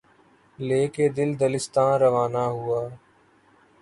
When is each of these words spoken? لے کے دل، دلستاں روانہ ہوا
لے 0.59 0.81
کے 0.95 1.05
دل، 1.17 1.29
دلستاں 1.41 1.91
روانہ 2.03 2.43
ہوا 2.55 2.81